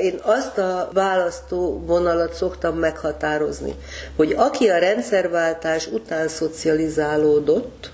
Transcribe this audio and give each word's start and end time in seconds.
Én 0.00 0.18
azt 0.22 0.58
a 0.58 0.88
választó 0.92 1.82
vonalat 1.86 2.34
szoktam 2.34 2.76
meghatározni, 2.76 3.74
hogy 4.16 4.32
aki 4.36 4.68
a 4.68 4.78
rendszerváltás 4.78 5.86
után 5.86 6.28
szocializálódott, 6.28 7.90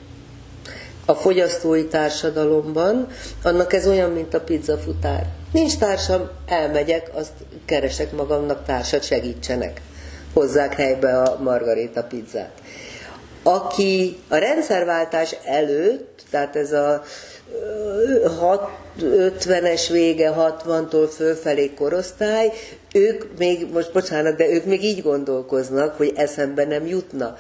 a 1.07 1.15
fogyasztói 1.15 1.87
társadalomban, 1.87 3.07
annak 3.43 3.73
ez 3.73 3.87
olyan, 3.87 4.11
mint 4.11 4.35
a 4.35 4.41
pizzafutár. 4.41 5.27
Nincs 5.53 5.79
társam, 5.79 6.29
elmegyek, 6.47 7.11
azt 7.15 7.33
keresek 7.65 8.13
magamnak 8.13 8.65
társat, 8.65 9.03
segítsenek. 9.03 9.81
Hozzák 10.35 10.75
helybe 10.75 11.19
a 11.23 11.39
margaréta 11.43 12.03
pizzát. 12.03 12.53
Aki 13.43 14.19
a 14.29 14.37
rendszerváltás 14.37 15.37
előtt, 15.45 16.23
tehát 16.31 16.57
ez 16.57 16.73
a 16.73 17.03
50-es 19.03 19.89
vége, 19.91 20.35
60-tól 20.37 21.09
fölfelé 21.15 21.75
korosztály, 21.75 22.53
ők 22.93 23.39
még, 23.39 23.67
most 23.73 23.93
bocsánat, 23.93 24.37
de 24.37 24.49
ők 24.49 24.65
még 24.65 24.85
így 24.85 25.03
gondolkoznak, 25.03 25.97
hogy 25.97 26.13
eszembe 26.17 26.65
nem 26.65 26.87
jutna. 26.87 27.37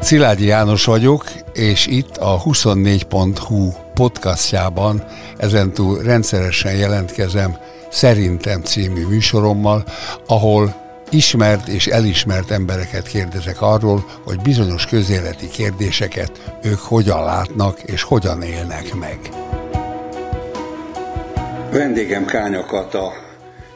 Szilágyi 0.00 0.46
János 0.46 0.84
vagyok, 0.84 1.24
és 1.52 1.86
itt 1.86 2.16
a 2.16 2.42
24.hu 2.42 3.70
podcastjában 3.94 5.04
ezentúl 5.38 6.02
rendszeresen 6.02 6.76
jelentkezem 6.76 7.56
Szerintem 7.94 8.62
című 8.62 9.06
műsorommal, 9.06 9.84
ahol 10.26 10.83
ismert 11.14 11.68
és 11.68 11.86
elismert 11.86 12.50
embereket 12.50 13.06
kérdezek 13.06 13.60
arról, 13.60 14.04
hogy 14.24 14.40
bizonyos 14.42 14.86
közéleti 14.86 15.48
kérdéseket 15.48 16.40
ők 16.62 16.78
hogyan 16.78 17.24
látnak 17.24 17.82
és 17.82 18.02
hogyan 18.02 18.42
élnek 18.42 18.94
meg. 18.94 19.18
Vendégem 21.70 22.24
Kánya 22.24 22.64
Kata, 22.64 23.12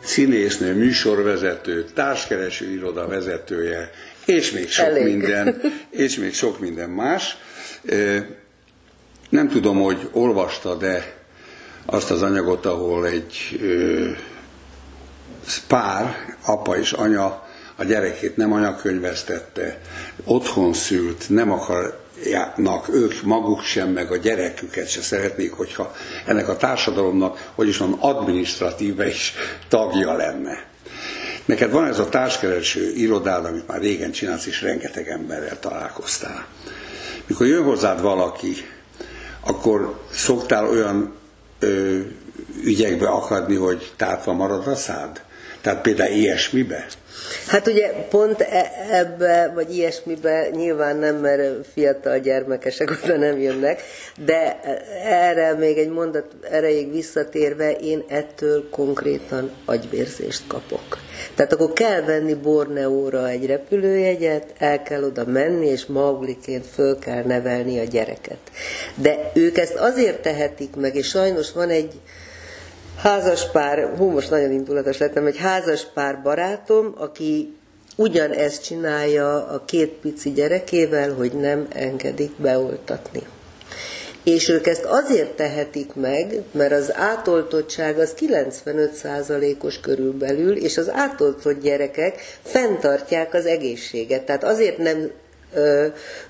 színésznő, 0.02 0.74
műsorvezető, 0.74 1.84
társkereső 1.94 2.72
iroda 2.72 3.06
vezetője, 3.06 3.90
és 4.24 4.50
még 4.50 4.68
sok 4.68 4.86
Elég. 4.86 5.04
minden, 5.04 5.60
és 5.90 6.16
még 6.16 6.34
sok 6.34 6.60
minden 6.60 6.90
más. 6.90 7.36
Nem 9.28 9.48
tudom, 9.48 9.80
hogy 9.80 10.08
olvasta, 10.12 10.74
de 10.74 11.14
azt 11.86 12.10
az 12.10 12.22
anyagot, 12.22 12.66
ahol 12.66 13.06
egy 13.06 13.60
pár, 15.66 16.16
apa 16.46 16.78
és 16.78 16.92
anya 16.92 17.46
a 17.76 17.84
gyerekét 17.84 18.36
nem 18.36 18.52
anyakönyvesztette, 18.52 19.80
otthon 20.24 20.72
szült, 20.72 21.28
nem 21.28 21.50
akarnak 21.50 22.88
ők 22.88 23.22
maguk 23.22 23.62
sem, 23.62 23.88
meg 23.88 24.10
a 24.12 24.16
gyereküket 24.16 24.88
se 24.88 25.00
szeretnék, 25.00 25.52
hogyha 25.52 25.94
ennek 26.26 26.48
a 26.48 26.56
társadalomnak, 26.56 27.50
hogy 27.54 27.68
is 27.68 27.76
van, 27.76 27.92
adminisztratíve 27.92 29.08
is 29.08 29.34
tagja 29.68 30.12
lenne. 30.16 30.66
Neked 31.44 31.70
van 31.70 31.86
ez 31.86 31.98
a 31.98 32.08
társkereső 32.08 32.92
irodád, 32.94 33.44
amit 33.44 33.66
már 33.66 33.80
régen 33.80 34.10
csinálsz, 34.10 34.46
és 34.46 34.62
rengeteg 34.62 35.08
emberrel 35.08 35.58
találkoztál. 35.58 36.46
Mikor 37.26 37.46
jön 37.46 37.64
hozzád 37.64 38.00
valaki, 38.00 38.54
akkor 39.40 40.00
szoktál 40.12 40.68
olyan 40.68 41.14
ö, 41.58 41.98
ügyekbe 42.64 43.08
akadni, 43.08 43.54
hogy 43.54 43.92
tátva 43.96 44.32
marad 44.32 44.66
a 44.66 44.74
szád? 44.74 45.20
Tehát 45.60 45.82
például 45.82 46.12
ilyesmibe? 46.12 46.86
Hát 47.46 47.66
ugye 47.66 47.88
pont 47.88 48.40
e, 48.40 48.72
ebbe, 48.90 49.52
vagy 49.54 49.76
ilyesmibe 49.76 50.48
nyilván 50.50 50.96
nem, 50.96 51.16
mert 51.16 51.66
fiatal 51.72 52.18
gyermekesek 52.18 52.98
oda 53.04 53.16
nem 53.16 53.38
jönnek, 53.38 53.82
de 54.24 54.60
erre 55.04 55.52
még 55.52 55.78
egy 55.78 55.88
mondat 55.88 56.24
erejéig 56.50 56.92
visszatérve, 56.92 57.72
én 57.72 58.04
ettől 58.08 58.68
konkrétan 58.70 59.50
agyvérzést 59.64 60.42
kapok. 60.46 60.98
Tehát 61.34 61.52
akkor 61.52 61.72
kell 61.72 62.02
venni 62.02 62.34
Borneóra 62.34 63.28
egy 63.28 63.46
repülőjegyet, 63.46 64.52
el 64.58 64.82
kell 64.82 65.02
oda 65.02 65.24
menni, 65.24 65.66
és 65.66 65.86
Maugliként 65.86 66.66
föl 66.66 66.98
kell 66.98 67.22
nevelni 67.22 67.78
a 67.78 67.84
gyereket. 67.84 68.38
De 68.94 69.30
ők 69.34 69.58
ezt 69.58 69.74
azért 69.74 70.22
tehetik 70.22 70.76
meg, 70.76 70.94
és 70.94 71.08
sajnos 71.08 71.52
van 71.52 71.68
egy, 71.68 71.92
házaspár, 73.02 73.94
hú, 73.96 74.10
most 74.10 74.30
nagyon 74.30 74.52
indulatos 74.52 74.98
lettem, 74.98 75.26
egy 75.26 75.36
házaspár 75.36 76.22
barátom, 76.22 76.94
aki 76.96 77.56
ugyanezt 77.96 78.64
csinálja 78.64 79.46
a 79.46 79.64
két 79.64 79.90
pici 79.90 80.32
gyerekével, 80.32 81.12
hogy 81.14 81.32
nem 81.32 81.66
engedik 81.72 82.32
beoltatni. 82.36 83.22
És 84.24 84.48
ők 84.48 84.66
ezt 84.66 84.84
azért 84.84 85.30
tehetik 85.30 85.94
meg, 85.94 86.42
mert 86.50 86.72
az 86.72 86.94
átoltottság 86.94 87.98
az 87.98 88.14
95%-os 88.20 89.80
körülbelül, 89.80 90.56
és 90.56 90.76
az 90.76 90.90
átoltott 90.90 91.62
gyerekek 91.62 92.38
fenntartják 92.42 93.34
az 93.34 93.46
egészséget. 93.46 94.22
Tehát 94.24 94.44
azért 94.44 94.78
nem 94.78 95.10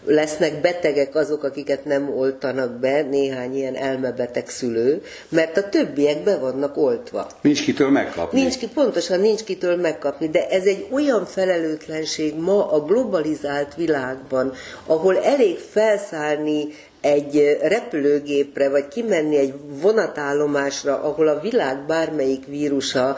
lesznek 0.05 0.61
betegek 0.61 1.15
azok, 1.15 1.45
akiket 1.45 1.85
nem 1.85 2.19
oltanak 2.19 2.71
be, 2.71 3.03
néhány 3.03 3.57
ilyen 3.57 3.77
elmebeteg 3.77 4.49
szülő, 4.49 5.03
mert 5.29 5.57
a 5.57 5.69
többiek 5.69 6.23
be 6.23 6.37
vannak 6.37 6.77
oltva. 6.77 7.31
Nincs 7.41 7.65
kitől 7.65 7.91
megkapni. 7.91 8.41
Nincs 8.41 8.59
ki, 8.59 8.69
pontosan 8.69 9.21
nincs 9.21 9.45
kitől 9.45 9.77
megkapni, 9.77 10.29
de 10.29 10.49
ez 10.49 10.65
egy 10.65 10.87
olyan 10.91 11.25
felelőtlenség 11.25 12.35
ma 12.35 12.71
a 12.71 12.81
globalizált 12.81 13.75
világban, 13.75 14.53
ahol 14.87 15.19
elég 15.19 15.59
felszállni 15.59 16.69
egy 17.01 17.59
repülőgépre, 17.63 18.69
vagy 18.69 18.89
kimenni 18.89 19.37
egy 19.37 19.55
vonatállomásra, 19.83 21.03
ahol 21.03 21.29
a 21.29 21.41
világ 21.41 21.87
bármelyik 21.87 22.47
vírusa 22.47 23.17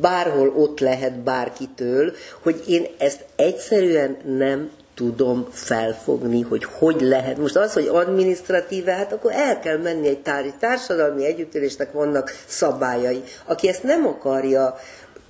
bárhol 0.00 0.52
ott 0.56 0.80
lehet 0.80 1.18
bárkitől, 1.18 2.12
hogy 2.42 2.62
én 2.66 2.86
ezt 2.98 3.24
egyszerűen 3.36 4.16
nem 4.38 4.70
tudom 5.00 5.46
felfogni, 5.50 6.40
hogy 6.40 6.64
hogy 6.64 7.00
lehet. 7.00 7.38
Most 7.38 7.56
az, 7.56 7.72
hogy 7.72 7.86
administratíve, 7.86 8.92
hát 8.92 9.12
akkor 9.12 9.32
el 9.32 9.58
kell 9.58 9.76
menni 9.76 10.08
egy 10.08 10.22
tári 10.22 10.52
társadalmi 10.58 11.26
együttélésnek 11.26 11.92
vannak 11.92 12.32
szabályai. 12.46 13.22
Aki 13.44 13.68
ezt 13.68 13.82
nem 13.82 14.06
akarja 14.06 14.76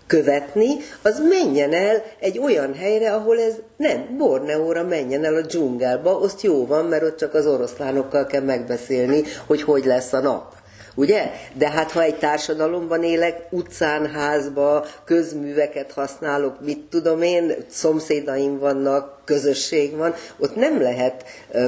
követni, 0.06 0.68
az 1.02 1.22
menjen 1.28 1.72
el 1.72 2.02
egy 2.20 2.38
olyan 2.38 2.74
helyre, 2.74 3.12
ahol 3.12 3.40
ez 3.40 3.54
nem, 3.76 4.16
Borneóra 4.16 4.84
menjen 4.84 5.24
el 5.24 5.34
a 5.34 5.40
dzsungelba, 5.40 6.20
azt 6.20 6.42
jó 6.42 6.66
van, 6.66 6.84
mert 6.84 7.02
ott 7.02 7.16
csak 7.16 7.34
az 7.34 7.46
oroszlánokkal 7.46 8.26
kell 8.26 8.42
megbeszélni, 8.42 9.22
hogy 9.46 9.62
hogy 9.62 9.84
lesz 9.84 10.12
a 10.12 10.20
nap 10.20 10.59
ugye? 10.94 11.30
De 11.54 11.70
hát 11.70 11.90
ha 11.90 12.02
egy 12.02 12.14
társadalomban 12.14 13.02
élek, 13.02 13.46
utcán, 13.50 14.10
házba, 14.10 14.86
közműveket 15.04 15.92
használok, 15.92 16.64
mit 16.64 16.78
tudom 16.90 17.22
én, 17.22 17.54
szomszédaim 17.68 18.58
vannak, 18.58 19.18
közösség 19.24 19.96
van, 19.96 20.14
ott 20.38 20.56
nem 20.56 20.80
lehet 20.82 21.24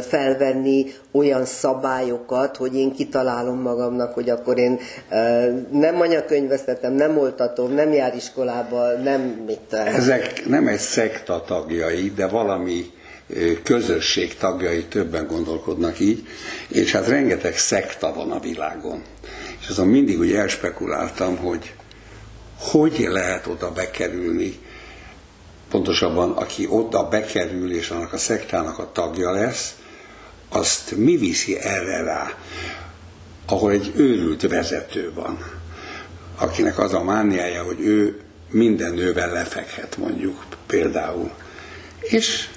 felvenni 0.08 0.86
olyan 1.12 1.44
szabályokat, 1.44 2.56
hogy 2.56 2.76
én 2.76 2.92
kitalálom 2.92 3.60
magamnak, 3.60 4.14
hogy 4.14 4.30
akkor 4.30 4.58
én 4.58 4.78
nem 5.70 6.00
anyakönyvesztetem, 6.00 6.92
nem 6.92 7.18
oltatom, 7.18 7.72
nem 7.72 7.92
jár 7.92 8.14
iskolába, 8.14 8.92
nem 8.92 9.20
mit. 9.46 9.72
Ezek 9.72 10.46
nem 10.46 10.66
egy 10.66 10.78
szekta 10.78 11.42
tagjai, 11.46 12.12
de 12.16 12.26
valami 12.26 12.84
közösség 13.62 14.36
tagjai 14.36 14.84
többen 14.84 15.26
gondolkodnak 15.26 15.98
így, 16.00 16.26
és 16.68 16.92
hát 16.92 17.06
rengeteg 17.06 17.56
szekta 17.56 18.14
van 18.14 18.30
a 18.30 18.40
világon. 18.40 19.02
És 19.60 19.68
azon 19.68 19.86
mindig 19.86 20.18
úgy 20.18 20.32
elspekuláltam, 20.32 21.36
hogy 21.36 21.74
hogy 22.58 23.06
lehet 23.10 23.46
oda 23.46 23.70
bekerülni, 23.70 24.58
pontosabban 25.70 26.30
aki 26.30 26.66
oda 26.68 27.08
bekerül 27.08 27.72
és 27.74 27.90
annak 27.90 28.12
a 28.12 28.18
szektának 28.18 28.78
a 28.78 28.92
tagja 28.92 29.30
lesz, 29.30 29.74
azt 30.48 30.96
mi 30.96 31.16
viszi 31.16 31.58
erre 31.58 32.02
rá, 32.02 32.36
ahol 33.46 33.70
egy 33.70 33.92
őrült 33.96 34.48
vezető 34.48 35.12
van, 35.14 35.38
akinek 36.36 36.78
az 36.78 36.94
a 36.94 37.02
mániája, 37.02 37.62
hogy 37.62 37.80
ő 37.80 38.20
minden 38.50 38.94
nővel 38.94 39.32
lefekhet 39.32 39.96
mondjuk 39.96 40.44
például. 40.66 41.30
És 42.00 42.48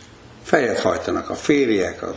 fejet 0.46 0.80
hajtanak 0.80 1.30
a 1.30 1.36
férjek, 1.36 2.02
a 2.02 2.16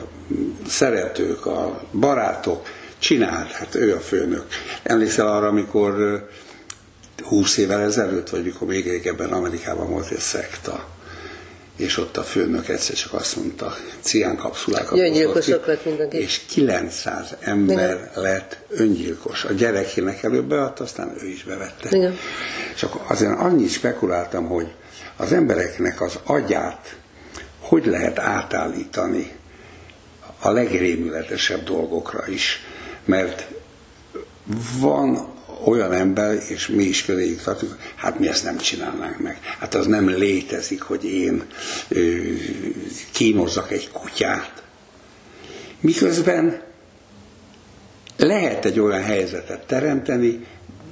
szeretők, 0.67 1.47
a 1.47 1.83
barátok, 1.93 2.67
csinált, 2.99 3.51
hát 3.51 3.75
ő 3.75 3.95
a 3.95 4.01
főnök. 4.01 4.45
Emlékszel 4.83 5.27
arra, 5.27 5.47
amikor 5.47 6.25
20 7.23 7.57
évvel 7.57 7.81
ezelőtt, 7.81 8.29
vagy 8.29 8.45
mikor 8.45 8.69
még 8.69 8.89
régebben 8.89 9.33
Amerikában 9.33 9.91
volt 9.91 10.11
egy 10.11 10.19
szekta, 10.19 10.89
és 11.77 11.97
ott 11.97 12.17
a 12.17 12.23
főnök 12.23 12.69
egyszer 12.69 12.97
csak 12.97 13.13
azt 13.13 13.37
mondta, 13.37 13.77
cián 14.01 14.37
kapszulákat 14.37 14.99
Öngyilkosok 14.99 15.67
lett 15.67 15.85
mindenki. 15.85 16.17
És 16.17 16.41
900 16.49 17.37
ember 17.41 17.91
Igen. 17.91 18.11
lett 18.15 18.57
öngyilkos. 18.69 19.45
A 19.45 19.53
gyerekének 19.53 20.23
előbb 20.23 20.45
beadta, 20.45 20.85
aztán 20.85 21.17
ő 21.23 21.27
is 21.27 21.45
bevette. 21.45 21.97
Igen. 21.97 22.17
Csak 22.77 23.11
azért 23.11 23.39
annyit 23.39 23.71
spekuláltam, 23.71 24.47
hogy 24.47 24.67
az 25.17 25.33
embereknek 25.33 26.01
az 26.01 26.19
agyát 26.25 26.97
hogy 27.69 27.87
lehet 27.87 28.19
átállítani 28.19 29.33
a 30.39 30.51
legrémületesebb 30.51 31.65
dolgokra 31.65 32.29
is. 32.29 32.61
Mert 33.05 33.49
van 34.81 35.37
olyan 35.65 35.93
ember, 35.93 36.43
és 36.49 36.67
mi 36.67 36.85
is 36.85 37.05
köréjük 37.05 37.43
tartunk, 37.43 37.77
hát 37.97 38.19
mi 38.19 38.29
ezt 38.29 38.45
nem 38.45 38.57
csinálnánk 38.57 39.19
meg. 39.19 39.39
Hát 39.59 39.75
az 39.75 39.87
nem 39.87 40.09
létezik, 40.09 40.83
hogy 40.83 41.05
én 41.05 41.43
ö, 41.89 42.17
kínozzak 43.13 43.71
egy 43.71 43.91
kutyát. 43.91 44.63
Miközben 45.81 46.63
lehet 48.17 48.65
egy 48.65 48.81
olyan 48.81 49.03
helyzetet 49.03 49.67
teremteni, 49.67 50.47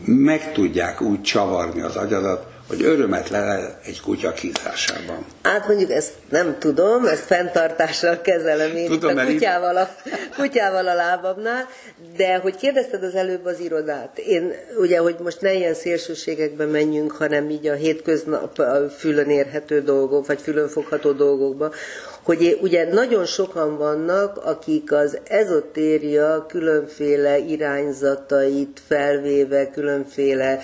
meg 0.04 0.52
tudják 0.52 1.00
úgy 1.00 1.22
csavarni 1.22 1.80
az 1.80 1.96
agyadat, 1.96 2.55
hogy 2.68 2.82
örömet 2.82 3.28
le 3.28 3.78
egy 3.84 4.00
kutya 4.00 4.32
kínzásában. 4.32 5.26
Hát 5.42 5.66
mondjuk 5.66 5.90
ezt 5.90 6.12
nem 6.28 6.56
tudom, 6.58 7.06
ezt 7.06 7.24
fenntartással 7.24 8.20
kezelem 8.20 8.76
én 8.76 8.88
tudom, 8.88 9.16
a 9.16 9.24
kutyával, 9.24 9.76
a 9.76 9.88
kutyával 10.36 10.88
a 10.88 10.94
lábamnál, 10.94 11.68
de 12.16 12.36
hogy 12.36 12.56
kérdezted 12.56 13.02
az 13.02 13.14
előbb 13.14 13.44
az 13.44 13.60
irodát, 13.60 14.18
én 14.18 14.52
ugye, 14.78 14.98
hogy 14.98 15.16
most 15.22 15.40
ne 15.40 15.54
ilyen 15.54 15.74
szélsőségekbe 15.74 16.64
menjünk, 16.64 17.12
hanem 17.12 17.50
így 17.50 17.66
a 17.66 17.74
hétköznap 17.74 18.58
a 18.58 18.88
fülön 18.98 19.30
érhető 19.30 19.80
dolgok, 19.80 20.26
vagy 20.26 20.40
fülön 20.40 20.68
fogható 20.68 21.12
dolgokba, 21.12 21.72
hogy 22.22 22.58
ugye 22.62 22.92
nagyon 22.92 23.26
sokan 23.26 23.76
vannak, 23.76 24.36
akik 24.36 24.92
az 24.92 25.18
ezotéria 25.24 26.46
különféle 26.48 27.38
irányzatait 27.38 28.80
felvéve, 28.88 29.70
különféle 29.70 30.60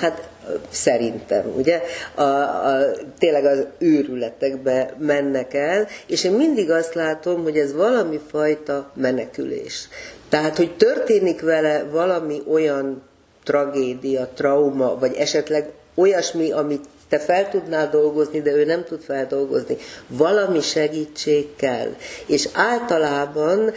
hát 0.00 0.28
szerintem, 0.70 1.52
ugye, 1.56 1.82
a, 2.14 2.22
a, 2.22 2.90
tényleg 3.18 3.44
az 3.44 3.66
őrületekbe 3.78 4.94
mennek 4.98 5.54
el, 5.54 5.88
és 6.06 6.24
én 6.24 6.32
mindig 6.32 6.70
azt 6.70 6.94
látom, 6.94 7.42
hogy 7.42 7.58
ez 7.58 7.74
valami 7.74 8.20
fajta 8.30 8.90
menekülés. 8.94 9.88
Tehát, 10.28 10.56
hogy 10.56 10.76
történik 10.76 11.40
vele 11.40 11.84
valami 11.90 12.42
olyan 12.50 13.02
tragédia, 13.44 14.28
trauma, 14.34 14.98
vagy 14.98 15.14
esetleg 15.14 15.68
olyasmi, 15.94 16.52
amit 16.52 16.84
te 17.08 17.18
fel 17.18 17.48
tudnál 17.48 17.90
dolgozni, 17.90 18.40
de 18.40 18.50
ő 18.50 18.64
nem 18.64 18.84
tud 18.84 19.02
feldolgozni. 19.02 19.76
Valami 20.06 20.60
segítség 20.60 21.56
kell. 21.56 21.94
És 22.26 22.48
általában 22.52 23.72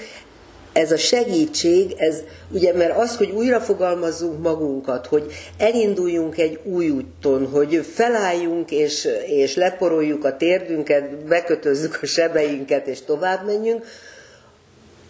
ez 0.78 0.92
a 0.92 0.98
segítség, 0.98 1.96
ez 1.98 2.24
ugye, 2.52 2.74
mert 2.74 2.98
az, 2.98 3.18
hogy 3.18 3.30
újra 3.30 3.60
fogalmazzunk 3.60 4.42
magunkat, 4.42 5.06
hogy 5.08 5.32
elinduljunk 5.58 6.38
egy 6.38 6.60
új 6.64 6.90
úton, 6.90 7.48
hogy 7.52 7.86
felálljunk 7.94 8.72
és, 8.72 9.08
és 9.26 9.56
leporoljuk 9.56 10.26
a 10.26 10.38
térdünket, 10.38 11.26
bekötözzük 11.26 12.00
a 12.02 12.06
sebeinket 12.06 12.88
és 12.88 13.02
tovább 13.02 13.46
menjünk, 13.46 13.86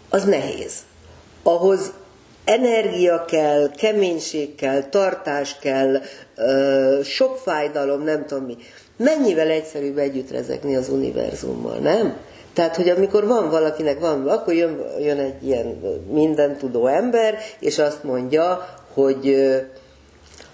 az 0.08 0.24
nehéz. 0.24 0.72
Ahhoz 1.42 1.92
energia 2.44 3.24
kell, 3.24 3.70
keménység 3.76 4.54
kell, 4.54 4.82
tartás 4.82 5.56
kell, 5.58 6.00
sok 7.02 7.36
fájdalom, 7.36 8.02
nem 8.02 8.26
tudom 8.26 8.44
mi. 8.44 8.56
Mennyivel 8.96 9.48
egyszerűbb 9.48 9.98
együtt 9.98 10.30
rezegni 10.30 10.76
az 10.76 10.88
univerzummal, 10.88 11.78
nem? 11.78 12.16
Tehát, 12.58 12.76
hogy 12.76 12.88
amikor 12.88 13.26
van 13.26 13.50
valakinek 13.50 14.00
van, 14.00 14.28
akkor 14.28 14.54
jön, 14.54 14.82
jön 15.00 15.18
egy 15.18 15.46
ilyen 15.46 15.66
mindentudó 16.10 16.86
ember, 16.86 17.38
és 17.60 17.78
azt 17.78 18.02
mondja, 18.02 18.68
hogy 18.94 19.36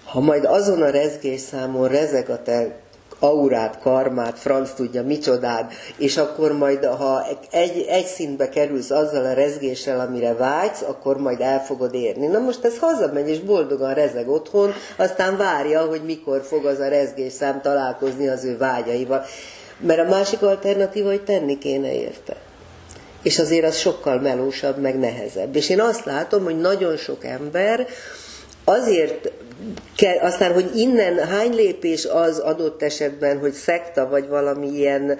ha 0.05 0.19
majd 0.19 0.45
azon 0.45 0.81
a 0.81 0.89
rezgésszámon 0.89 1.87
rezeg 1.87 2.29
a 2.29 2.41
te 2.41 2.75
aurát, 3.19 3.79
karmát, 3.79 4.39
franc 4.39 4.73
tudja, 4.73 5.03
micsodád, 5.03 5.71
és 5.97 6.17
akkor 6.17 6.57
majd, 6.57 6.85
ha 6.85 7.25
egy, 7.51 7.85
egy 7.89 8.05
szintbe 8.05 8.49
kerülsz 8.49 8.91
azzal 8.91 9.25
a 9.25 9.33
rezgéssel, 9.33 9.99
amire 9.99 10.33
vágysz, 10.33 10.81
akkor 10.81 11.17
majd 11.17 11.41
el 11.41 11.63
fogod 11.63 11.93
érni. 11.93 12.27
Na 12.27 12.39
most 12.39 12.65
ez 12.65 12.79
hazamegy, 12.79 13.29
és 13.29 13.39
boldogan 13.39 13.93
rezeg 13.93 14.29
otthon, 14.29 14.73
aztán 14.97 15.37
várja, 15.37 15.81
hogy 15.81 16.01
mikor 16.05 16.41
fog 16.41 16.65
az 16.65 16.79
a 16.79 16.87
rezgésszám 16.87 17.61
találkozni 17.61 18.27
az 18.27 18.43
ő 18.43 18.57
vágyaival. 18.57 19.25
Mert 19.79 19.99
a 19.99 20.09
másik 20.09 20.41
alternatíva, 20.41 21.09
hogy 21.09 21.23
tenni 21.23 21.57
kéne 21.57 21.93
érte. 21.93 22.35
És 23.23 23.39
azért 23.39 23.65
az 23.65 23.77
sokkal 23.77 24.19
melósabb, 24.19 24.77
meg 24.77 24.99
nehezebb. 24.99 25.55
És 25.55 25.69
én 25.69 25.81
azt 25.81 26.05
látom, 26.05 26.43
hogy 26.43 26.59
nagyon 26.59 26.97
sok 26.97 27.23
ember 27.25 27.87
azért 28.63 29.31
aztán, 30.21 30.53
hogy 30.53 30.71
innen 30.75 31.17
hány 31.17 31.55
lépés 31.55 32.05
az 32.05 32.39
adott 32.39 32.81
esetben, 32.81 33.39
hogy 33.39 33.51
szekta, 33.51 34.07
vagy 34.09 34.27
valami 34.27 34.67
ilyen 34.67 35.17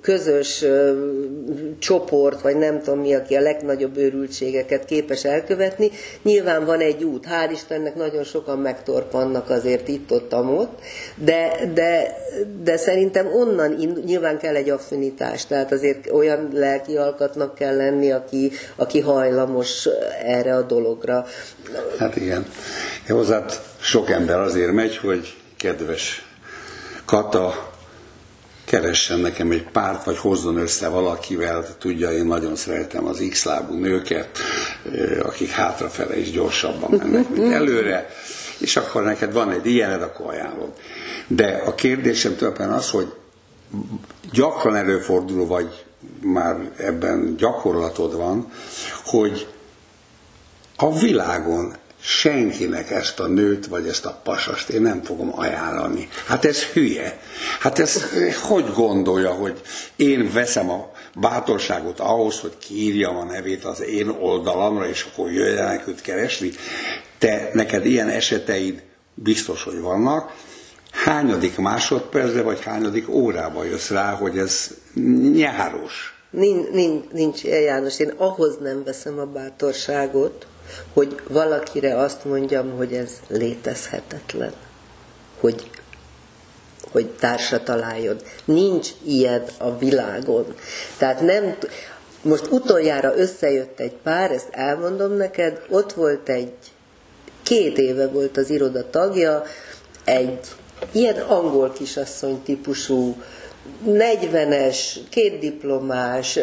közös 0.00 0.64
csoport, 1.78 2.40
vagy 2.40 2.56
nem 2.56 2.80
tudom 2.80 3.00
mi, 3.00 3.14
aki 3.14 3.34
a 3.34 3.40
legnagyobb 3.40 3.96
őrültségeket 3.96 4.84
képes 4.84 5.24
elkövetni, 5.24 5.90
nyilván 6.22 6.64
van 6.64 6.80
egy 6.80 7.04
út. 7.04 7.26
Hál' 7.26 7.52
Istennek 7.52 7.94
nagyon 7.94 8.24
sokan 8.24 8.58
megtorpannak 8.58 9.50
azért 9.50 9.88
itt-ott, 9.88 10.32
amott, 10.32 10.78
de, 11.14 11.50
de, 11.74 12.16
de 12.62 12.76
szerintem 12.76 13.26
onnan 13.26 13.70
nyilván 14.04 14.38
kell 14.38 14.54
egy 14.54 14.70
affinitás, 14.70 15.46
tehát 15.46 15.72
azért 15.72 16.10
olyan 16.10 16.48
lelki 16.52 16.96
alkatnak 16.96 17.54
kell 17.54 17.76
lenni, 17.76 18.10
aki, 18.10 18.50
aki 18.76 19.00
hajlamos 19.00 19.88
erre 20.24 20.54
a 20.54 20.62
dologra. 20.62 21.26
Hát 21.98 22.16
igen. 22.16 22.46
Hozzád 23.08 23.60
sok 23.80 24.10
ember 24.10 24.38
azért 24.38 24.72
megy, 24.72 24.96
hogy 24.96 25.36
kedves 25.56 26.26
Kata, 27.04 27.72
keressen 28.64 29.18
nekem 29.18 29.50
egy 29.50 29.62
párt, 29.62 30.04
vagy 30.04 30.18
hozzon 30.18 30.56
össze 30.56 30.88
valakivel, 30.88 31.66
tudja, 31.78 32.12
én 32.12 32.24
nagyon 32.24 32.56
szeretem 32.56 33.06
az 33.06 33.24
x-lábú 33.30 33.74
nőket, 33.74 34.38
akik 35.22 35.50
hátrafele 35.50 36.18
is 36.18 36.30
gyorsabban 36.30 36.90
mennek, 36.90 37.28
mint 37.28 37.52
előre, 37.60 38.10
és 38.58 38.76
akkor 38.76 39.02
neked 39.02 39.32
van 39.32 39.50
egy 39.50 39.66
ilyened, 39.66 40.02
akkor 40.02 40.26
ajánlom. 40.30 40.72
De 41.26 41.62
a 41.66 41.74
kérdésem 41.74 42.36
tulajdonképpen 42.36 42.78
az, 42.78 42.90
hogy 42.90 43.12
gyakran 44.32 44.76
előfordul, 44.76 45.46
vagy 45.46 45.84
már 46.20 46.70
ebben 46.76 47.36
gyakorlatod 47.36 48.16
van, 48.16 48.52
hogy 49.04 49.46
a 50.76 50.98
világon 50.98 51.76
senkinek 52.00 52.90
ezt 52.90 53.20
a 53.20 53.26
nőt, 53.26 53.66
vagy 53.66 53.86
ezt 53.88 54.04
a 54.04 54.20
pasast 54.24 54.68
én 54.68 54.82
nem 54.82 55.02
fogom 55.02 55.38
ajánlani. 55.38 56.08
Hát 56.26 56.44
ez 56.44 56.62
hülye. 56.62 57.20
Hát 57.60 57.78
ez 57.78 58.04
hogy 58.42 58.72
gondolja, 58.74 59.30
hogy 59.30 59.60
én 59.96 60.32
veszem 60.32 60.70
a 60.70 60.90
bátorságot 61.14 62.00
ahhoz, 62.00 62.40
hogy 62.40 62.58
kiírjam 62.58 63.16
a 63.16 63.24
nevét 63.24 63.64
az 63.64 63.82
én 63.82 64.08
oldalamra, 64.08 64.88
és 64.88 65.06
akkor 65.12 65.32
jöjjenek 65.32 65.88
őt 65.88 66.00
keresni. 66.00 66.50
Te, 67.18 67.50
neked 67.52 67.86
ilyen 67.86 68.08
eseteid 68.08 68.82
biztos, 69.14 69.62
hogy 69.62 69.80
vannak. 69.80 70.34
Hányadik 70.90 71.56
másodpercre, 71.56 72.42
vagy 72.42 72.62
hányadik 72.62 73.08
órába 73.08 73.64
jössz 73.64 73.90
rá, 73.90 74.10
hogy 74.14 74.38
ez 74.38 74.70
nyáros? 75.32 76.18
Nincs, 76.30 76.68
nincs, 76.68 77.04
nincs 77.12 77.42
János, 77.42 77.98
én 77.98 78.12
ahhoz 78.16 78.58
nem 78.60 78.84
veszem 78.84 79.18
a 79.18 79.24
bátorságot, 79.24 80.46
hogy 80.92 81.20
valakire 81.28 81.98
azt 81.98 82.24
mondjam, 82.24 82.76
hogy 82.76 82.92
ez 82.92 83.10
létezhetetlen, 83.28 84.52
hogy, 85.40 85.70
hogy 86.92 87.06
társa 87.06 87.62
találjon. 87.62 88.16
Nincs 88.44 88.88
ilyen 89.04 89.44
a 89.58 89.78
világon. 89.78 90.54
Tehát 90.96 91.20
nem, 91.20 91.56
most 92.22 92.46
utoljára 92.50 93.16
összejött 93.16 93.80
egy 93.80 93.94
pár, 94.02 94.30
ezt 94.30 94.48
elmondom 94.50 95.12
neked, 95.12 95.62
ott 95.68 95.92
volt 95.92 96.28
egy, 96.28 96.52
két 97.42 97.78
éve 97.78 98.08
volt 98.08 98.36
az 98.36 98.50
iroda 98.50 98.90
tagja, 98.90 99.42
egy 100.04 100.38
ilyen 100.92 101.16
angol 101.16 101.72
kisasszony 101.72 102.42
típusú 102.42 103.22
40-es, 103.86 104.76
két 105.10 105.38
diplomás, 105.38 106.38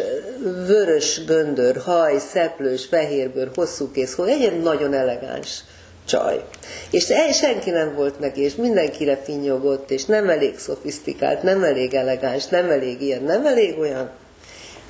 vörös 0.66 1.24
göndör, 1.24 1.76
haj, 1.76 2.18
szeplős, 2.18 2.84
fehérbőr, 2.84 3.50
hosszúkész, 3.54 4.14
hogy 4.14 4.28
egy 4.28 4.62
nagyon 4.62 4.94
elegáns 4.94 5.60
csaj. 6.06 6.44
És 6.90 7.12
senki 7.32 7.70
nem 7.70 7.94
volt 7.94 8.18
neki, 8.18 8.40
és 8.40 8.54
mindenkire 8.54 9.16
finnyogott, 9.16 9.90
és 9.90 10.04
nem 10.04 10.28
elég 10.28 10.58
szofisztikált, 10.58 11.42
nem 11.42 11.64
elég 11.64 11.94
elegáns, 11.94 12.46
nem 12.46 12.70
elég 12.70 13.02
ilyen, 13.02 13.22
nem 13.22 13.46
elég 13.46 13.78
olyan. 13.78 14.10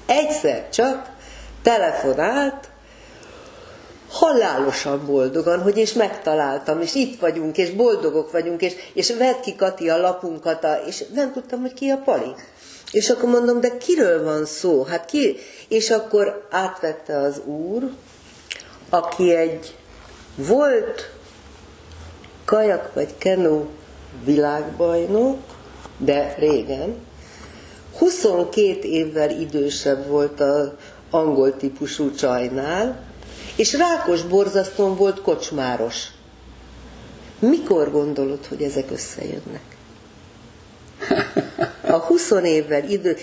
Egyszer 0.06 0.68
csak 0.70 1.10
telefonált, 1.62 2.68
halálosan 4.18 5.06
boldogan, 5.06 5.62
hogy 5.62 5.76
és 5.76 5.92
megtaláltam, 5.92 6.80
és 6.80 6.94
itt 6.94 7.20
vagyunk, 7.20 7.56
és 7.58 7.70
boldogok 7.70 8.32
vagyunk, 8.32 8.62
és, 8.62 8.74
és 8.92 9.16
vett 9.16 9.40
ki 9.40 9.56
Kati 9.56 9.88
a 9.88 9.96
lapunkat, 9.96 10.64
a, 10.64 10.74
és 10.86 11.04
nem 11.14 11.32
tudtam, 11.32 11.60
hogy 11.60 11.74
ki 11.74 11.88
a 11.88 11.96
Pali. 12.04 12.34
És 12.92 13.10
akkor 13.10 13.28
mondom, 13.28 13.60
de 13.60 13.76
kiről 13.76 14.24
van 14.24 14.44
szó? 14.44 14.82
Hát 14.82 15.04
ki? 15.04 15.36
És 15.68 15.90
akkor 15.90 16.46
átvette 16.50 17.18
az 17.18 17.40
úr, 17.44 17.90
aki 18.90 19.34
egy 19.34 19.76
volt 20.34 21.10
kajak 22.44 22.94
vagy 22.94 23.18
kenó 23.18 23.68
világbajnok, 24.24 25.38
de 25.98 26.34
régen, 26.38 26.94
22 27.98 28.78
évvel 28.82 29.30
idősebb 29.30 30.06
volt 30.06 30.40
az 30.40 30.70
angol 31.10 31.56
típusú 31.56 32.14
csajnál, 32.14 33.05
És 33.56 33.72
Rákos 33.72 34.22
borzasztón 34.22 34.96
volt 34.96 35.20
kocsmáros. 35.20 36.06
Mikor 37.38 37.90
gondolod, 37.90 38.46
hogy 38.46 38.62
ezek 38.62 38.90
összejönnek? 38.90 39.76
A 41.80 41.96
20 41.96 42.30
évvel 42.30 42.90
idő, 42.90 43.16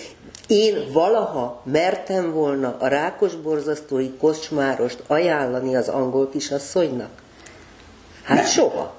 én 0.46 0.92
valaha 0.92 1.62
mertem 1.64 2.32
volna 2.32 2.76
a 2.78 2.86
rákos 2.86 3.34
borzasztói 3.34 4.16
kocsmárost 4.16 5.02
ajánlani 5.06 5.76
az 5.76 5.88
angol 5.88 6.28
kisasszonynak? 6.28 7.10
Hát 8.22 8.50
soha. 8.50 8.94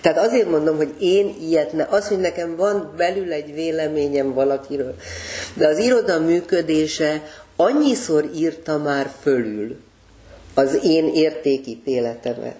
Tehát 0.00 0.18
azért 0.18 0.50
mondom, 0.50 0.76
hogy 0.76 0.94
én 0.98 1.34
ilyet 1.40 1.72
ne, 1.72 1.84
az, 1.84 2.08
hogy 2.08 2.18
nekem 2.18 2.56
van 2.56 2.94
belül 2.96 3.32
egy 3.32 3.54
véleményem 3.54 4.34
valakiről, 4.34 4.94
de 5.54 5.68
az 5.68 5.78
iroda 5.78 6.18
működése 6.18 7.22
annyiszor 7.56 8.30
írta 8.34 8.78
már 8.78 9.10
fölül 9.22 9.76
az 10.54 10.84
én 10.84 11.10
értékítéletemet, 11.14 12.56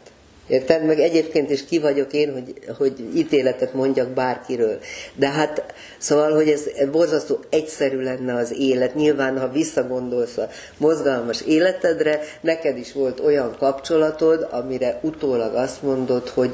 Érted? 0.46 0.84
Meg 0.84 1.00
egyébként 1.00 1.50
is 1.50 1.64
ki 1.64 1.78
vagyok 1.78 2.12
én, 2.12 2.32
hogy, 2.32 2.54
hogy 2.78 3.10
ítéletet 3.16 3.74
mondjak 3.74 4.08
bárkiről. 4.08 4.78
De 5.14 5.28
hát, 5.28 5.74
szóval, 5.98 6.34
hogy 6.34 6.48
ez 6.48 6.62
borzasztó 6.90 7.38
egyszerű 7.50 8.00
lenne 8.00 8.34
az 8.34 8.54
élet. 8.58 8.94
Nyilván, 8.94 9.38
ha 9.38 9.48
visszagondolsz 9.48 10.36
a 10.36 10.48
mozgalmas 10.76 11.40
életedre, 11.40 12.20
neked 12.40 12.78
is 12.78 12.92
volt 12.92 13.20
olyan 13.20 13.56
kapcsolatod, 13.58 14.48
amire 14.50 14.98
utólag 15.02 15.54
azt 15.54 15.82
mondod, 15.82 16.28
hogy 16.28 16.52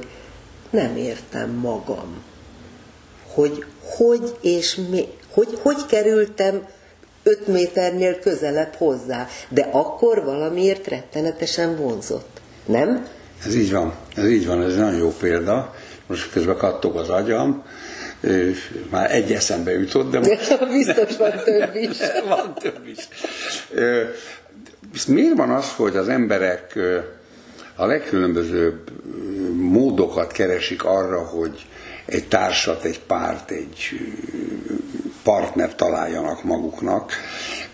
nem 0.70 0.97
értem 0.97 1.50
magam. 1.50 2.25
Hogy 3.35 3.64
hogy 3.97 4.35
és 4.40 4.75
mi, 4.90 5.06
hogy, 5.30 5.59
hogy 5.62 5.87
kerültem 5.87 6.66
öt 7.23 7.47
méternél 7.47 8.19
közelebb 8.19 8.75
hozzá, 8.75 9.27
de 9.49 9.69
akkor 9.73 10.25
valamiért 10.25 10.87
rettenetesen 10.87 11.77
vonzott. 11.77 12.41
Nem? 12.67 13.07
Ez 13.47 13.55
így 13.55 13.73
van, 13.73 13.95
ez 14.17 14.29
így 14.29 14.47
van, 14.47 14.62
ez 14.62 14.77
nagyon 14.77 14.99
jó 14.99 15.12
példa. 15.21 15.75
Most 16.07 16.33
közben 16.33 16.57
kattog 16.57 16.97
az 16.97 17.09
agyam, 17.09 17.65
már 18.91 19.15
egy 19.15 19.33
eszembe 19.33 19.73
jutott, 19.73 20.11
de 20.11 20.19
most... 20.19 20.59
Biztos 20.73 21.17
van 21.17 21.33
több 21.45 21.75
is. 21.75 21.97
van 22.29 22.55
több 22.55 22.87
is. 22.87 23.09
Miért 25.07 25.37
van 25.37 25.50
az, 25.50 25.73
hogy 25.77 25.97
az 25.97 26.09
emberek 26.09 26.79
a 27.75 27.87
legkülönbözőbb 27.87 28.91
módokat 29.55 30.33
keresik 30.33 30.85
arra, 30.85 31.19
hogy 31.19 31.67
egy 32.07 32.29
társat, 32.29 32.85
egy 32.85 33.00
párt, 33.00 33.50
egy 33.50 34.00
partner 35.23 35.75
találjanak 35.75 36.45
maguknak. 36.45 37.12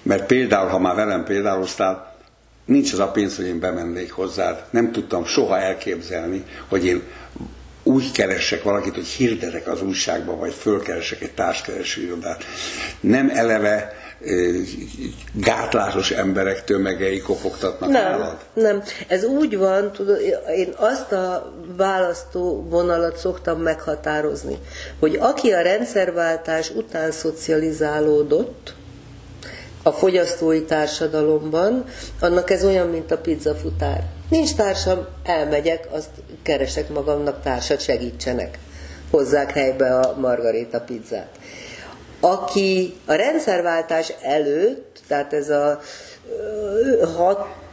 Mert 0.03 0.27
például, 0.27 0.69
ha 0.69 0.79
már 0.79 0.95
velem 0.95 1.25
példáloztál, 1.25 2.17
nincs 2.65 2.93
az 2.93 2.99
a 2.99 3.11
pénz, 3.11 3.37
hogy 3.37 3.47
én 3.47 3.61
bemennék 3.61 4.13
hozzád. 4.13 4.65
Nem 4.71 4.93
tudtam 4.93 5.25
soha 5.25 5.59
elképzelni, 5.59 6.45
hogy 6.69 6.87
én 6.87 7.03
úgy 7.83 8.11
keresek 8.11 8.63
valakit, 8.63 8.95
hogy 8.95 9.07
hirdetek 9.07 9.69
az 9.69 9.83
újságba, 9.83 10.37
vagy 10.37 10.55
fölkeresek 10.55 11.23
egy 11.23 11.33
társkereső 11.33 12.03
irodát. 12.03 12.45
Nem 13.01 13.31
eleve 13.35 13.95
gátlásos 15.33 16.11
emberek 16.11 16.65
tömegei 16.65 17.21
kopogtatnak 17.21 17.91
nem, 17.91 18.03
nálad? 18.03 18.37
Nem, 18.53 18.83
ez 19.09 19.25
úgy 19.25 19.59
van, 19.59 19.93
tudod, 19.93 20.21
én 20.57 20.73
azt 20.77 21.13
a 21.13 21.53
választó 21.77 22.67
vonalat 22.69 23.17
szoktam 23.17 23.61
meghatározni, 23.61 24.59
hogy 24.99 25.17
aki 25.21 25.53
a 25.53 25.61
rendszerváltás 25.61 26.71
után 26.71 27.11
szocializálódott, 27.11 28.75
a 29.83 29.93
fogyasztói 29.93 30.63
társadalomban, 30.63 31.85
annak 32.21 32.51
ez 32.51 32.65
olyan, 32.65 32.89
mint 32.89 33.11
a 33.11 33.19
pizzafutár. 33.19 34.03
Nincs 34.31 34.55
társam, 34.55 35.07
elmegyek, 35.23 35.87
azt 35.91 36.11
keresek 36.43 36.89
magamnak 36.89 37.43
társat, 37.43 37.81
segítsenek. 37.81 38.59
Hozzák 39.11 39.51
helybe 39.51 39.99
a 39.99 40.17
margarita 40.21 40.81
pizzát. 40.81 41.29
Aki 42.21 42.95
a 43.05 43.13
rendszerváltás 43.15 44.13
előtt, 44.23 45.01
tehát 45.09 45.33
ez 45.33 45.51
a 45.51 45.81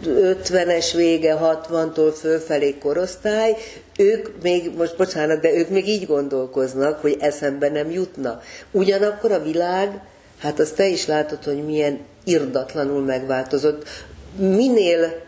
50-es 0.05 0.91
vége, 0.95 1.37
60-tól 1.41 2.13
fölfelé 2.19 2.77
korosztály, 2.77 3.55
ők 3.97 4.41
még, 4.41 4.71
most 4.77 4.97
bocsánat, 4.97 5.39
de 5.39 5.53
ők 5.53 5.69
még 5.69 5.87
így 5.87 6.05
gondolkoznak, 6.05 7.01
hogy 7.01 7.17
eszembe 7.19 7.69
nem 7.69 7.91
jutna. 7.91 8.41
Ugyanakkor 8.71 9.31
a 9.31 9.43
világ 9.43 10.01
hát 10.39 10.59
azt 10.59 10.75
te 10.75 10.85
is 10.85 11.05
látod, 11.05 11.43
hogy 11.43 11.65
milyen 11.65 11.99
irdatlanul 12.23 13.01
megváltozott. 13.01 13.87
Minél 14.35 15.21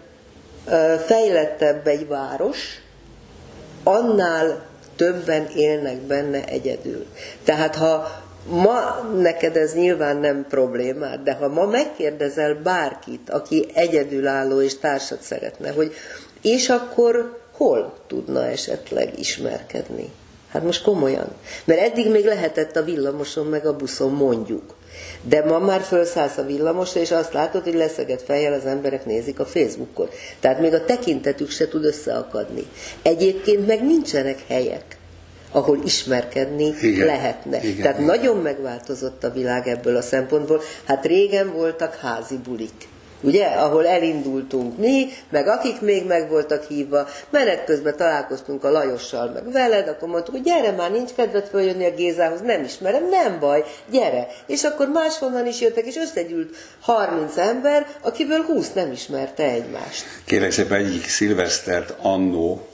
fejlettebb 1.06 1.88
egy 1.88 2.08
város, 2.08 2.58
annál 3.84 4.66
többen 4.96 5.48
élnek 5.56 5.98
benne 5.98 6.46
egyedül. 6.46 7.06
Tehát 7.44 7.76
ha 7.76 8.24
ma 8.50 9.10
neked 9.18 9.56
ez 9.56 9.74
nyilván 9.74 10.18
nem 10.18 10.46
problémád, 10.50 11.24
de 11.24 11.34
ha 11.34 11.48
ma 11.48 11.66
megkérdezel 11.66 12.56
bárkit, 12.56 13.30
aki 13.30 13.68
egyedülálló 13.74 14.62
és 14.62 14.78
társat 14.78 15.22
szeretne, 15.22 15.72
hogy 15.72 15.94
és 16.42 16.70
akkor 16.70 17.40
hol 17.52 17.94
tudna 18.08 18.46
esetleg 18.46 19.20
ismerkedni? 19.20 20.12
Hát 20.52 20.64
most 20.64 20.84
komolyan. 20.84 21.28
Mert 21.64 21.80
eddig 21.80 22.12
még 22.12 22.26
lehetett 22.26 22.76
a 22.76 22.84
villamoson 22.84 23.46
meg 23.46 23.66
a 23.66 23.76
buszon 23.76 24.12
mondjuk. 24.12 24.76
De 25.22 25.46
ma 25.46 25.60
már 25.60 25.82
felszállsz 25.82 26.38
a 26.38 26.46
villamosra, 26.46 27.00
és 27.00 27.12
azt 27.12 27.34
látod, 27.34 27.64
hogy 27.64 27.74
leszeget 27.74 28.22
fejjel 28.22 28.54
az 28.54 28.66
emberek 28.66 29.06
nézik 29.06 29.40
a 29.40 29.46
Facebookot. 29.46 30.14
Tehát 30.40 30.60
még 30.60 30.74
a 30.74 30.86
tekintetük 30.86 31.50
se 31.50 31.68
tud 31.68 31.86
összeakadni. 31.86 32.64
Egyébként 33.02 33.68
meg 33.68 33.84
nincsenek 33.84 34.44
helyek 34.48 34.95
ahol 35.56 35.80
ismerkedni 35.84 36.74
igen, 36.82 37.06
lehetne. 37.06 37.58
Igen, 37.64 37.82
Tehát 37.82 38.00
igen. 38.00 38.10
nagyon 38.10 38.38
megváltozott 38.38 39.24
a 39.24 39.32
világ 39.32 39.68
ebből 39.68 39.96
a 39.96 40.02
szempontból. 40.02 40.62
Hát 40.84 41.06
régen 41.06 41.52
voltak 41.54 41.96
házi 41.96 42.38
bulik 42.38 42.88
ugye, 43.22 43.46
ahol 43.46 43.88
elindultunk 43.88 44.78
mi, 44.78 45.08
meg 45.30 45.48
akik 45.48 45.82
még 45.82 46.06
meg 46.06 46.30
voltak 46.30 46.64
hívva, 46.64 47.08
menet 47.30 47.64
közben 47.64 47.98
találkoztunk 47.98 48.64
a 48.64 48.72
Lajossal, 48.72 49.32
meg 49.34 49.52
veled, 49.52 49.88
akkor 49.88 50.10
mondtuk, 50.10 50.34
hogy 50.34 50.44
gyere 50.44 50.72
már, 50.72 50.92
nincs 50.92 51.14
kedved 51.14 51.48
följönni 51.48 51.86
a 51.86 51.94
Gézához, 51.96 52.42
nem 52.42 52.64
ismerem, 52.64 53.10
nem 53.10 53.40
baj, 53.40 53.64
gyere. 53.92 54.28
És 54.48 54.64
akkor 54.64 54.88
máshonnan 54.88 55.48
is 55.48 55.62
jöttek, 55.62 55.86
és 55.86 55.96
összegyűlt 55.96 56.56
30 56.80 57.38
ember, 57.38 57.88
akiből 58.02 58.42
20 58.42 58.74
nem 58.74 58.92
ismerte 58.92 59.44
egymást. 59.44 60.06
Kérlek 60.26 60.52
szépen 60.52 60.86
egyik 60.86 61.08
szilvesztert 61.08 61.94
annó 62.02 62.68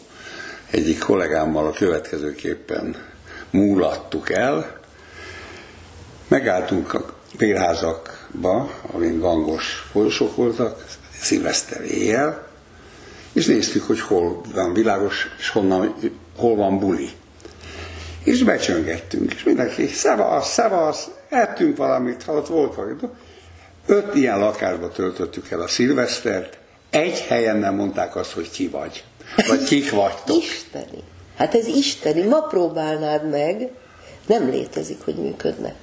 egyik 0.72 1.00
kollégámmal 1.00 1.68
a 1.68 1.72
következőképpen 1.72 2.96
múlattuk 3.50 4.30
el, 4.30 4.80
megálltunk 6.28 6.94
a 6.94 7.06
bérházakba, 7.38 8.72
amin 8.94 9.20
gangos 9.20 9.88
folyosók 9.92 10.36
voltak, 10.36 10.86
szilveszter 11.20 11.82
éjjel, 11.82 12.48
és 13.34 13.46
néztük, 13.46 13.84
hogy 13.84 14.00
hol 14.00 14.42
van 14.54 14.74
világos, 14.74 15.28
és 15.38 15.50
honnan, 15.50 15.96
hol 16.38 16.56
van 16.56 16.80
buli. 16.80 17.10
És 18.24 18.44
becsöngettünk, 18.44 19.34
és 19.34 19.44
mindenki, 19.44 19.88
szevasz, 19.88 20.54
szevasz, 20.54 21.10
ettünk 21.30 21.78
valamit, 21.78 22.24
ha 22.24 22.34
ott 22.34 22.48
volt 22.48 22.76
valami. 22.76 22.96
Öt 23.86 24.16
ilyen 24.16 24.40
lakásba 24.40 24.90
töltöttük 24.90 25.52
el 25.52 25.62
a 25.62 25.68
szilvesztert, 25.68 26.58
egy 26.90 27.20
helyen 27.20 27.58
nem 27.58 27.76
mondták 27.76 28.16
azt, 28.16 28.32
hogy 28.32 28.50
ki 28.50 28.68
vagy, 28.68 29.04
vagy 29.48 29.64
kik 29.64 29.92
vagytok. 29.92 30.44
Isteni. 30.44 31.04
Hát 31.38 31.56
ez 31.56 31.68
isteni. 31.68 32.22
Ma 32.22 32.42
próbálnád 32.42 33.30
meg, 33.30 33.70
nem 34.28 34.50
létezik, 34.50 35.02
hogy 35.04 35.16
működne. 35.16 35.74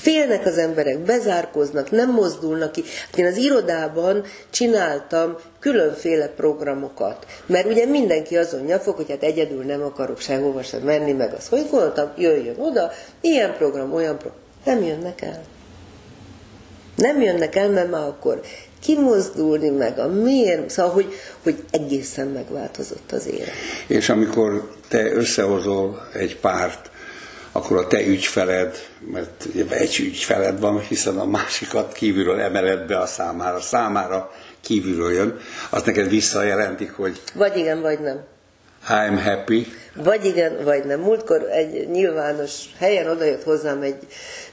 Félnek 0.00 0.46
az 0.46 0.58
emberek, 0.58 0.98
bezárkoznak, 0.98 1.90
nem 1.90 2.10
mozdulnak 2.10 2.72
ki. 2.72 2.82
Hát 3.06 3.18
én 3.18 3.26
az 3.26 3.36
irodában 3.36 4.24
csináltam 4.50 5.36
különféle 5.60 6.28
programokat, 6.28 7.26
mert 7.46 7.66
ugye 7.66 7.86
mindenki 7.86 8.36
azon 8.36 8.60
nyafog, 8.60 8.96
hogy 8.96 9.10
hát 9.10 9.22
egyedül 9.22 9.62
nem 9.62 9.82
akarok 9.82 10.20
sehova 10.20 10.62
sem 10.62 10.80
menni, 10.80 11.12
meg 11.12 11.34
az, 11.34 11.48
hogy 11.48 11.66
gondoltam, 11.70 12.12
jöjjön 12.16 12.58
oda, 12.58 12.90
ilyen 13.20 13.54
program, 13.56 13.92
olyan 13.92 14.18
program. 14.18 14.40
Nem 14.64 14.82
jönnek 14.82 15.22
el. 15.22 15.42
Nem 16.96 17.20
jönnek 17.20 17.56
el, 17.56 17.68
mert 17.68 17.90
már 17.90 18.06
akkor 18.06 18.40
kimozdulni 18.82 19.68
meg, 19.68 19.98
a 19.98 20.08
miért, 20.08 20.70
szóval, 20.70 20.92
hogy, 20.92 21.14
hogy 21.42 21.64
egészen 21.70 22.26
megváltozott 22.26 23.12
az 23.12 23.26
élet. 23.26 23.52
És 23.86 24.08
amikor 24.08 24.70
te 24.88 25.12
összehozol 25.12 26.08
egy 26.12 26.36
párt, 26.36 26.90
akkor 27.52 27.76
a 27.76 27.86
te 27.86 28.06
ügyfeled, 28.06 28.76
mert 29.12 29.46
egy 29.68 29.98
ügyfeled 30.00 30.60
van, 30.60 30.80
hiszen 30.80 31.18
a 31.18 31.24
másikat 31.24 31.92
kívülről 31.92 32.40
emeled 32.40 32.86
be 32.86 32.98
a 32.98 33.06
számára, 33.06 33.60
számára 33.60 34.32
kívülről 34.60 35.12
jön, 35.12 35.38
azt 35.70 35.86
neked 35.86 36.08
visszajelentik, 36.08 36.92
hogy... 36.92 37.20
Vagy 37.34 37.56
igen, 37.56 37.80
vagy 37.80 38.00
nem. 38.00 38.20
I'm 38.88 39.16
happy. 39.16 39.66
Vagy 39.94 40.24
igen, 40.24 40.64
vagy 40.64 40.84
nem. 40.84 41.00
Múltkor 41.00 41.48
egy 41.50 41.88
nyilvános 41.90 42.64
helyen 42.78 43.08
odajött 43.08 43.42
hozzám 43.42 43.82
egy 43.82 43.96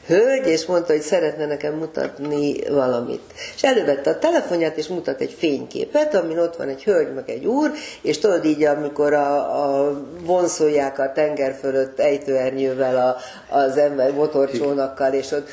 hölgy, 0.07 0.47
és 0.47 0.65
mondta, 0.65 0.91
hogy 0.91 1.01
szeretne 1.01 1.45
nekem 1.45 1.73
mutatni 1.73 2.69
valamit. 2.69 3.21
És 3.55 3.63
elővette 3.63 4.09
a 4.09 4.19
telefonját, 4.19 4.77
és 4.77 4.87
mutat 4.87 5.21
egy 5.21 5.35
fényképet, 5.37 6.15
amin 6.15 6.37
ott 6.37 6.55
van 6.55 6.67
egy 6.67 6.83
hölgy, 6.83 7.13
meg 7.13 7.29
egy 7.29 7.45
úr, 7.45 7.71
és 8.01 8.17
tudod 8.17 8.45
így, 8.45 8.63
amikor 8.63 9.13
a, 9.13 9.63
a 9.63 10.01
vonszolják 10.21 10.99
a 10.99 11.11
tenger 11.11 11.57
fölött 11.61 11.99
ejtőernyővel 11.99 12.97
a, 12.97 13.17
az 13.55 13.77
ember 13.77 14.11
motorcsónakkal, 14.11 15.13
és 15.13 15.31
ott 15.31 15.49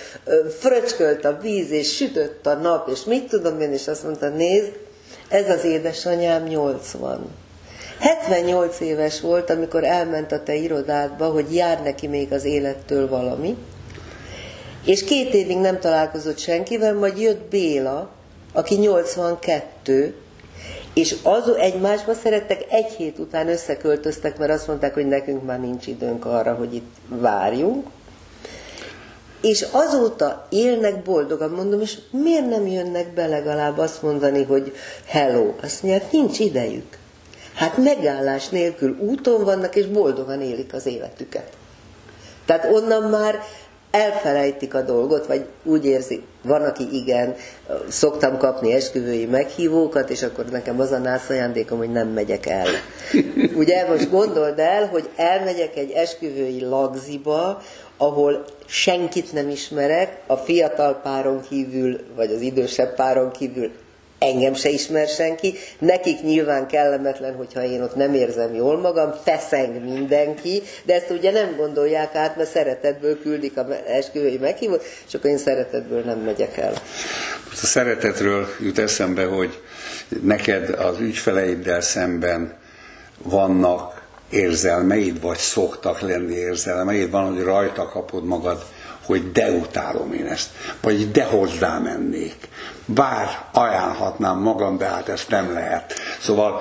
fröcskölt 0.58 1.24
a 1.24 1.38
víz, 1.42 1.70
és 1.70 1.96
sütött 1.96 2.46
a 2.46 2.54
nap, 2.54 2.88
és 2.88 3.04
mit 3.04 3.28
tudom 3.28 3.60
én, 3.60 3.72
és 3.72 3.88
azt 3.88 4.04
mondta, 4.04 4.28
nézd, 4.28 4.72
ez 5.28 5.48
az 5.48 5.64
édesanyám 5.64 6.44
80. 6.44 7.44
78 7.98 8.80
éves 8.80 9.20
volt, 9.20 9.50
amikor 9.50 9.84
elment 9.84 10.32
a 10.32 10.42
te 10.42 10.54
irodádba, 10.54 11.26
hogy 11.26 11.54
jár 11.54 11.82
neki 11.82 12.06
még 12.06 12.32
az 12.32 12.44
élettől 12.44 13.08
valami, 13.08 13.56
és 14.84 15.04
két 15.04 15.34
évig 15.34 15.56
nem 15.58 15.78
találkozott 15.78 16.38
senkivel, 16.38 16.94
majd 16.94 17.18
jött 17.18 17.48
Béla, 17.50 18.10
aki 18.52 18.74
82, 18.74 20.14
és 20.94 21.16
az 21.22 21.48
egymásba 21.56 22.14
szerettek, 22.14 22.64
egy 22.70 22.92
hét 22.92 23.18
után 23.18 23.48
összeköltöztek, 23.48 24.38
mert 24.38 24.52
azt 24.52 24.66
mondták, 24.66 24.94
hogy 24.94 25.06
nekünk 25.06 25.44
már 25.44 25.60
nincs 25.60 25.86
időnk 25.86 26.24
arra, 26.24 26.54
hogy 26.54 26.74
itt 26.74 26.94
várjunk. 27.08 27.86
És 29.40 29.66
azóta 29.70 30.46
élnek 30.50 31.02
boldogan, 31.02 31.50
mondom, 31.50 31.80
és 31.80 31.98
miért 32.10 32.48
nem 32.48 32.66
jönnek 32.66 33.14
be 33.14 33.26
legalább 33.26 33.78
azt 33.78 34.02
mondani, 34.02 34.42
hogy 34.42 34.72
hello? 35.06 35.52
Azt 35.62 35.82
mondják, 35.82 36.12
nincs 36.12 36.38
idejük. 36.38 36.98
Hát 37.56 37.76
megállás 37.76 38.48
nélkül 38.48 38.96
úton 38.98 39.44
vannak, 39.44 39.76
és 39.76 39.86
boldogan 39.86 40.40
élik 40.40 40.74
az 40.74 40.86
életüket. 40.86 41.52
Tehát 42.44 42.72
onnan 42.72 43.10
már 43.10 43.42
elfelejtik 43.90 44.74
a 44.74 44.80
dolgot, 44.80 45.26
vagy 45.26 45.46
úgy 45.64 45.84
érzik, 45.84 46.22
van, 46.42 46.62
aki 46.62 46.88
igen, 46.92 47.34
szoktam 47.88 48.38
kapni 48.38 48.72
esküvői 48.72 49.26
meghívókat, 49.26 50.10
és 50.10 50.22
akkor 50.22 50.44
nekem 50.44 50.80
az 50.80 50.92
a 50.92 50.98
nász 50.98 51.28
ajándékom, 51.28 51.78
hogy 51.78 51.92
nem 51.92 52.08
megyek 52.08 52.46
el. 52.46 52.66
Ugye 53.56 53.88
most 53.88 54.10
gondold 54.10 54.58
el, 54.58 54.86
hogy 54.86 55.08
elmegyek 55.16 55.76
egy 55.76 55.90
esküvői 55.90 56.60
lagziba, 56.64 57.62
ahol 57.96 58.44
senkit 58.66 59.32
nem 59.32 59.48
ismerek, 59.48 60.20
a 60.26 60.36
fiatal 60.36 61.00
páron 61.02 61.40
kívül, 61.48 62.00
vagy 62.16 62.32
az 62.32 62.40
idősebb 62.40 62.94
páron 62.94 63.30
kívül 63.30 63.70
engem 64.18 64.54
se 64.54 64.68
ismer 64.68 65.08
senki, 65.08 65.54
nekik 65.78 66.22
nyilván 66.22 66.66
kellemetlen, 66.66 67.34
hogyha 67.34 67.64
én 67.64 67.82
ott 67.82 67.94
nem 67.94 68.14
érzem 68.14 68.54
jól 68.54 68.78
magam, 68.78 69.12
feszeng 69.24 69.84
mindenki, 69.84 70.62
de 70.84 70.94
ezt 70.94 71.10
ugye 71.10 71.30
nem 71.30 71.56
gondolják 71.56 72.14
át, 72.14 72.36
mert 72.36 72.50
szeretetből 72.50 73.20
küldik 73.20 73.56
a 73.56 73.66
esküvői 73.86 74.38
meghívót, 74.38 74.84
és 75.06 75.14
akkor 75.14 75.30
én 75.30 75.38
szeretetből 75.38 76.00
nem 76.00 76.18
megyek 76.18 76.56
el. 76.56 76.72
Most 77.48 77.62
a 77.62 77.66
szeretetről 77.66 78.46
jut 78.60 78.78
eszembe, 78.78 79.24
hogy 79.24 79.60
neked 80.22 80.68
az 80.68 81.00
ügyfeleiddel 81.00 81.80
szemben 81.80 82.54
vannak 83.22 84.04
érzelmeid, 84.30 85.20
vagy 85.20 85.38
szoktak 85.38 86.00
lenni 86.00 86.34
érzelmeid, 86.34 87.10
van, 87.10 87.34
hogy 87.34 87.42
rajta 87.42 87.88
kapod 87.88 88.24
magad, 88.24 88.64
hogy 89.06 89.32
de 89.32 89.50
utálom 89.50 90.12
én 90.12 90.26
ezt, 90.26 90.50
vagy 90.80 91.10
de 91.10 91.24
hozzá 91.24 91.78
mennék 91.78 92.48
bár 92.86 93.28
ajánlhatnám 93.52 94.38
magam, 94.38 94.78
de 94.78 94.84
hát 94.84 95.08
ezt 95.08 95.28
nem 95.28 95.52
lehet. 95.52 95.94
Szóval 96.20 96.60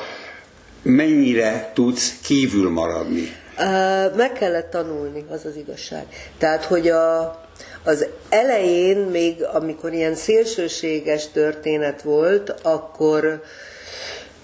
mennyire 0.82 1.72
tudsz 1.74 2.20
kívül 2.24 2.70
maradni? 2.70 3.36
Meg 4.16 4.34
kellett 4.34 4.70
tanulni, 4.70 5.26
az 5.30 5.46
az 5.46 5.56
igazság. 5.56 6.06
Tehát, 6.38 6.64
hogy 6.64 6.88
a, 6.88 7.40
az 7.84 8.08
elején, 8.30 8.98
még 8.98 9.44
amikor 9.54 9.94
ilyen 9.94 10.16
szélsőséges 10.16 11.28
történet 11.28 12.02
volt, 12.02 12.56
akkor 12.62 13.44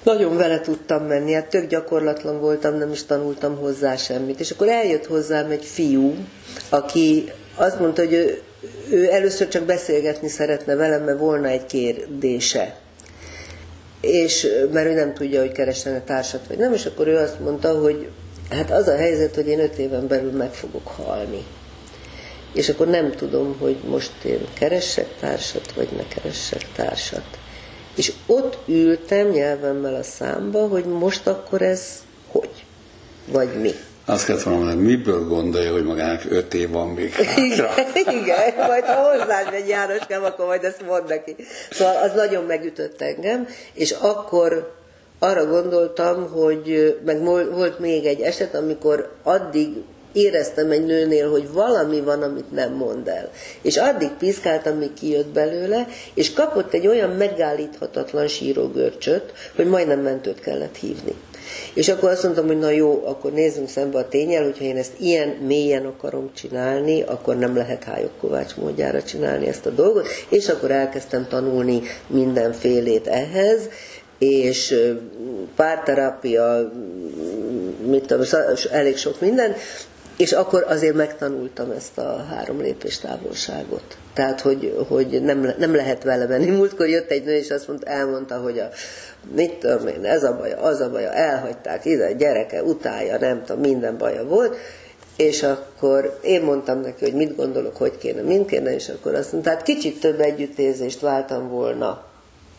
nagyon 0.04 0.38
vele 0.38 0.62
tudtam 0.62 1.04
menni, 1.04 1.34
hát 1.34 1.50
tök 1.50 1.68
gyakorlatlan 1.68 2.40
voltam, 2.40 2.76
nem 2.76 2.92
is 2.92 3.06
tanultam 3.06 3.58
hozzá 3.58 3.96
semmit. 3.96 4.40
És 4.40 4.52
akkor 4.52 4.68
eljött 4.68 5.06
hozzám 5.06 5.50
egy 5.50 5.66
fiú, 5.66 6.16
aki 6.70 7.32
azt 7.56 7.80
mondta, 7.80 8.02
hogy 8.02 8.14
ő 8.14 8.42
ő 8.90 9.12
először 9.12 9.48
csak 9.48 9.64
beszélgetni 9.64 10.28
szeretne 10.28 10.76
velem, 10.76 11.04
mert 11.04 11.20
volna 11.20 11.48
egy 11.48 11.66
kérdése. 11.66 12.76
És 14.02 14.48
mert 14.72 14.88
ő 14.88 14.94
nem 14.94 15.14
tudja, 15.14 15.40
hogy 15.40 15.52
keresene 15.52 16.02
társat 16.02 16.48
vagy 16.48 16.58
nem, 16.58 16.74
és 16.74 16.86
akkor 16.86 17.08
ő 17.08 17.18
azt 17.18 17.40
mondta, 17.40 17.80
hogy 17.80 18.10
hát 18.50 18.72
az 18.72 18.88
a 18.88 18.96
helyzet, 18.96 19.36
hogy 19.36 19.48
én 19.48 19.60
öt 19.60 19.78
éven 19.78 20.08
belül 20.08 20.32
meg 20.32 20.54
fogok 20.54 20.88
halni. 20.88 21.44
És 22.54 22.70
akkor 22.70 22.88
nem 22.88 23.12
tudom, 23.12 23.58
hogy 23.60 23.78
most 23.88 24.12
én 24.24 24.48
keressek 24.54 25.08
társat, 25.20 25.74
vagy 25.74 25.90
ne 25.98 26.08
keressek 26.08 26.68
társat. 26.76 27.26
És 27.96 28.14
ott 28.26 28.58
ültem 28.68 29.28
nyelvemmel 29.28 29.96
a 29.96 30.04
számba, 30.04 30.68
hogy 30.68 30.86
most 30.86 31.28
akkor 31.28 31.62
ez 31.62 32.04
hogy? 32.28 32.66
Vagy 33.28 33.60
mi? 33.62 33.72
Azt 34.06 34.26
kellett 34.26 34.44
volna 34.44 34.60
mondani, 34.60 34.82
miből 34.82 35.28
gondolja, 35.28 35.72
hogy 35.72 35.84
magának 35.84 36.22
öt 36.30 36.54
év 36.54 36.70
van 36.70 36.88
még 36.88 37.14
hátra. 37.14 37.70
Igen, 37.96 38.68
majd 38.68 38.84
ha 38.84 38.94
hozzád 38.94 39.52
megy 39.52 39.68
Jánoskám, 39.68 40.24
akkor 40.24 40.46
majd 40.46 40.64
ezt 40.64 40.86
mond 40.88 41.08
neki. 41.08 41.36
Szóval 41.72 41.96
az 41.96 42.12
nagyon 42.16 42.44
megütött 42.44 43.02
engem, 43.02 43.48
és 43.74 43.92
akkor 43.92 44.74
arra 45.20 45.46
gondoltam, 45.46 46.30
hogy 46.30 46.98
meg 47.06 47.24
volt 47.54 47.80
még 47.80 48.06
egy 48.06 48.22
eset, 48.22 48.56
amikor 48.56 49.16
addig 49.24 49.68
éreztem 50.14 50.72
egy 50.72 50.86
nőnél, 50.86 51.30
hogy 51.30 51.52
valami 51.52 52.02
van, 52.02 52.22
amit 52.22 52.52
nem 52.52 52.74
mond 52.74 53.08
el. 53.08 53.30
És 53.62 53.78
addig 53.78 54.10
piszkáltam, 54.10 54.78
míg 54.78 54.94
kijött 54.94 55.28
belőle, 55.28 55.88
és 56.14 56.34
kapott 56.34 56.74
egy 56.74 56.88
olyan 56.88 57.10
megállíthatatlan 57.10 58.28
sírógörcsöt, 58.28 59.34
hogy 59.56 59.66
majdnem 59.66 60.00
mentőt 60.00 60.40
kellett 60.40 60.76
hívni. 60.76 61.16
És 61.74 61.90
akkor 61.90 62.10
azt 62.10 62.24
mondtam, 62.24 62.48
hogy 62.48 62.60
na 62.60 62.70
jó, 62.70 63.02
akkor 63.06 63.32
nézzünk 63.32 63.70
szembe 63.70 63.98
a 63.98 64.08
tényel, 64.08 64.44
hogyha 64.44 64.64
én 64.64 64.78
ezt 64.78 65.00
ilyen 65.00 65.28
mélyen 65.28 65.86
akarom 65.86 66.30
csinálni, 66.34 67.02
akkor 67.02 67.38
nem 67.38 67.56
lehet 67.56 67.84
Hájok 67.84 68.18
Kovács 68.20 68.56
módjára 68.56 69.04
csinálni 69.04 69.48
ezt 69.48 69.66
a 69.66 69.70
dolgot, 69.70 70.08
és 70.30 70.50
akkor 70.50 70.72
elkezdtem 70.72 71.28
tanulni 71.28 71.82
mindenfélét 72.08 73.08
ehhez, 73.08 73.70
és 74.18 74.76
párterápia, 75.56 76.72
mit 77.86 78.06
tudom, 78.06 78.26
elég 78.72 78.98
sok 78.98 79.22
minden, 79.22 79.56
és 80.18 80.32
akkor 80.32 80.66
azért 80.68 80.96
megtanultam 80.96 81.72
ezt 81.72 81.98
a 81.98 82.26
három 82.30 82.62
lépés 82.62 82.98
távolságot. 82.98 83.98
Tehát, 84.14 84.42
hogy, 84.42 84.86
hogy 84.88 85.22
nem, 85.24 85.54
nem 85.58 85.76
lehet 85.76 86.04
vele 86.04 86.26
menni. 86.26 86.50
Múltkor 86.50 86.88
jött 86.88 87.10
egy 87.10 87.24
nő, 87.24 87.36
és 87.36 87.50
azt 87.50 87.68
mondta, 87.68 87.88
elmondta, 87.88 88.38
hogy 88.38 88.60
a, 88.60 88.70
mit 89.36 89.54
tudom 89.54 89.88
én, 89.88 90.06
ez 90.06 90.24
a 90.24 90.38
baja, 90.38 90.58
az 90.58 90.80
a 90.80 90.90
baja, 90.90 91.12
elhagyták 91.12 91.86
ide, 91.86 92.14
gyereke, 92.14 92.64
utálja, 92.64 93.18
nem 93.18 93.44
tudom, 93.46 93.62
minden 93.62 93.98
baja 93.98 94.24
volt, 94.26 94.58
és 95.16 95.44
akkor 95.44 96.20
én 96.22 96.42
mondtam 96.42 96.82
neki, 96.82 97.04
hogy 97.04 97.14
mit 97.14 97.36
gondolok, 97.36 97.78
hogy 97.78 97.98
kéne, 97.98 98.22
mind 98.22 98.46
kéne, 98.46 98.74
és 98.74 98.90
akkor 98.90 99.16
azt 99.16 99.32
mondta, 99.32 99.50
tehát 99.50 99.66
kicsit 99.66 100.00
több 100.00 100.20
együttérzést 100.20 101.00
váltam 101.00 101.50
volna 101.50 102.11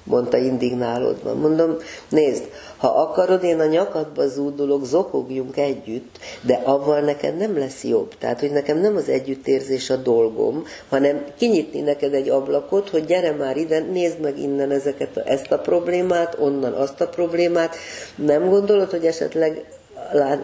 mondta 0.05 0.37
indignálódva. 0.37 1.35
Mondom, 1.35 1.77
nézd, 2.09 2.45
ha 2.77 2.89
akarod, 2.89 3.45
én 3.45 3.61
a 3.61 3.67
nyakadba 3.67 4.27
zúdulok, 4.27 4.85
zokogjunk 4.85 5.57
együtt, 5.57 6.19
de 6.41 6.61
avval 6.65 7.01
neked 7.01 7.37
nem 7.37 7.59
lesz 7.59 7.85
jobb. 7.85 8.15
Tehát, 8.19 8.41
hogy 8.41 8.51
nekem 8.51 8.79
nem 8.79 8.97
az 8.97 9.09
együttérzés 9.09 9.91
a 9.91 9.97
dolgom, 9.97 10.65
hanem 10.89 11.25
kinyitni 11.39 11.81
neked 11.81 12.15
egy 12.15 12.29
ablakot, 12.29 12.89
hogy 12.89 13.05
gyere 13.05 13.33
már 13.33 13.57
ide, 13.57 13.79
nézd 13.79 14.21
meg 14.21 14.39
innen 14.39 14.71
ezeket, 14.71 15.17
ezt 15.17 15.53
a 15.53 15.59
problémát, 15.59 16.37
onnan 16.39 16.73
azt 16.73 17.01
a 17.01 17.09
problémát. 17.09 17.77
Nem 18.17 18.49
gondolod, 18.49 18.91
hogy 18.91 19.07
esetleg 19.07 19.65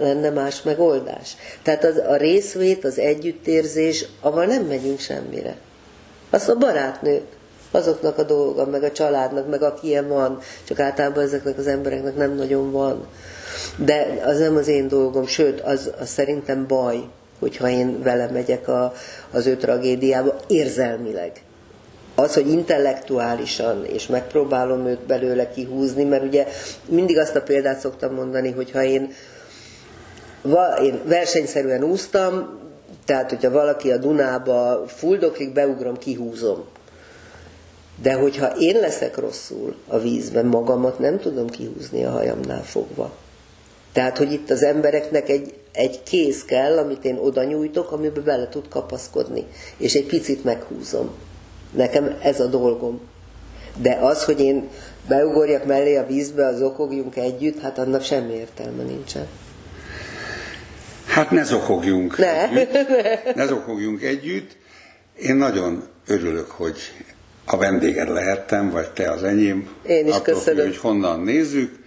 lenne 0.01 0.31
más 0.31 0.63
megoldás? 0.63 1.37
Tehát 1.63 1.85
az, 1.85 1.97
a 2.09 2.17
részvét, 2.17 2.85
az 2.85 2.99
együttérzés, 2.99 4.05
avval 4.21 4.45
nem 4.45 4.65
megyünk 4.65 4.99
semmire. 4.99 5.57
Azt 6.31 6.49
a 6.49 6.57
barátnők 6.57 7.38
azoknak 7.71 8.19
a 8.19 8.23
dolga, 8.23 8.67
meg 8.67 8.83
a 8.83 8.93
családnak, 8.93 9.49
meg 9.49 9.63
aki 9.63 9.87
ilyen 9.87 10.09
van, 10.09 10.39
csak 10.65 10.81
általában 10.81 11.23
ezeknek 11.25 11.59
az 11.59 11.67
embereknek 11.67 12.17
nem 12.17 12.35
nagyon 12.35 12.73
van. 12.73 13.07
De 13.77 14.23
az 14.25 14.39
nem 14.39 14.57
az 14.57 14.69
én 14.69 14.89
dolgom, 14.89 15.27
sőt, 15.27 15.61
az, 15.61 15.91
az 16.01 16.09
szerintem 16.09 16.67
baj, 16.67 17.01
hogyha 17.39 17.69
én 17.69 18.03
vele 18.03 18.29
megyek 18.33 18.69
a, 18.69 18.93
az 19.31 19.47
ő 19.47 19.57
tragédiába 19.57 20.37
érzelmileg. 20.47 21.33
Az, 22.15 22.35
hogy 22.35 22.49
intellektuálisan, 22.49 23.85
és 23.85 24.07
megpróbálom 24.07 24.87
őt 24.87 25.07
belőle 25.07 25.51
kihúzni, 25.51 26.05
mert 26.05 26.25
ugye 26.25 26.47
mindig 26.89 27.19
azt 27.19 27.37
a 27.37 27.43
példát 27.43 27.79
szoktam 27.79 28.15
mondani, 28.15 28.51
hogy 28.51 28.71
ha 28.71 28.83
én, 28.83 29.13
én 30.83 31.01
versenyszerűen 31.05 31.83
úsztam, 31.83 32.59
tehát 33.05 33.31
hogyha 33.31 33.51
valaki 33.51 33.91
a 33.91 33.97
Dunába 33.97 34.85
fuldoklik, 34.87 35.53
beugrom, 35.53 35.99
kihúzom. 35.99 36.65
De 38.03 38.15
hogyha 38.15 38.47
én 38.59 38.81
leszek 38.81 39.17
rosszul 39.17 39.77
a 39.87 39.99
vízben, 39.99 40.47
magamat 40.47 40.99
nem 40.99 41.19
tudom 41.19 41.49
kihúzni 41.49 42.05
a 42.05 42.11
hajamnál 42.11 42.63
fogva. 42.63 43.17
Tehát, 43.93 44.19
hogy 44.19 44.33
itt 44.33 44.51
az 44.51 44.63
embereknek 44.63 45.29
egy, 45.29 45.55
egy 45.73 46.03
kéz 46.03 46.45
kell, 46.45 46.79
amit 46.79 47.05
én 47.05 47.17
oda 47.17 47.45
nyújtok, 47.45 47.93
amiben 47.93 48.25
bele 48.25 48.49
tud 48.49 48.69
kapaszkodni. 48.69 49.47
És 49.77 49.95
egy 49.95 50.07
picit 50.07 50.45
meghúzom. 50.45 51.11
Nekem 51.71 52.17
ez 52.23 52.41
a 52.41 52.47
dolgom. 52.47 53.01
De 53.77 53.99
az, 54.01 54.25
hogy 54.25 54.41
én 54.41 54.69
beugorjak 55.09 55.65
mellé 55.65 55.97
a 55.97 56.07
vízbe, 56.07 56.47
az 56.47 56.63
okogjunk 56.63 57.17
együtt, 57.17 57.61
hát 57.61 57.79
annak 57.79 58.03
semmi 58.03 58.33
értelme 58.33 58.83
nincsen. 58.83 59.27
Hát 61.07 61.31
ne 61.31 61.45
zokogjunk 61.45 62.19
Ne. 62.19 62.49
együtt. 62.49 62.73
Ne 63.35 63.47
zokogjunk 63.47 64.03
együtt. 64.03 64.57
Én 65.17 65.37
nagyon 65.37 65.85
örülök, 66.07 66.51
hogy 66.51 66.77
a 67.51 67.57
vendéged 67.57 68.09
lehettem, 68.09 68.71
vagy 68.71 68.91
te 68.91 69.11
az 69.11 69.23
enyém. 69.23 69.69
Én 69.87 70.07
is 70.07 70.13
attól 70.13 70.35
köszönöm. 70.35 70.65
Függ, 70.65 70.67
hogy 70.67 70.77
honnan 70.77 71.21
nézzük. 71.21 71.79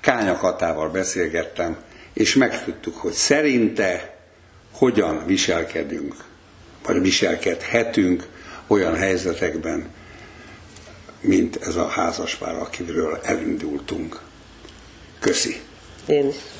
Kánya 0.00 0.36
Katával 0.36 0.88
beszélgettem, 0.90 1.76
és 2.12 2.34
megtudtuk, 2.34 2.96
hogy 2.96 3.12
szerinte 3.12 4.16
hogyan 4.72 5.26
viselkedünk, 5.26 6.14
vagy 6.86 7.00
viselkedhetünk 7.00 8.26
olyan 8.66 8.96
helyzetekben, 8.96 9.88
mint 11.20 11.58
ez 11.62 11.76
a 11.76 11.86
házaspár, 11.86 12.54
akiről 12.54 13.20
elindultunk. 13.22 14.20
Köszi. 15.20 15.60
Én 16.06 16.28
is. 16.28 16.36